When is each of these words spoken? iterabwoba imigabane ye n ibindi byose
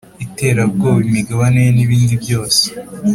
iterabwoba 0.25 0.99
imigabane 1.07 1.59
ye 1.65 1.71
n 1.73 1.79
ibindi 1.85 2.13
byose 2.23 2.63